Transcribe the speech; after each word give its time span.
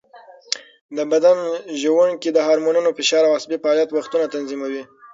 د 0.95 0.97
بدن 1.11 1.37
ژوڼکې 1.81 2.29
د 2.33 2.37
هارمونونو، 2.47 2.89
فشار 2.97 3.23
او 3.25 3.35
عصبي 3.37 3.57
فعالیت 3.63 3.89
وختونه 3.91 4.25
تنظیموي. 4.35 4.83